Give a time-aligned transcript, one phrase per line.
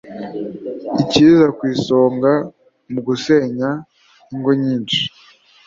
[1.01, 2.31] ikiza ku isonga
[2.91, 3.69] mu gusenya
[4.33, 5.01] ingo nyinshi